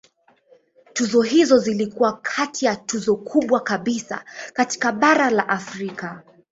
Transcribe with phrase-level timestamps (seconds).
[0.93, 6.21] Tuzo hizo zilikuwa kati ya tuzo kubwa kabisa katika bara la Afrika.